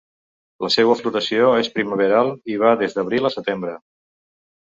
[0.65, 3.77] La seua floració és primaveral i va des d'abril a setembre.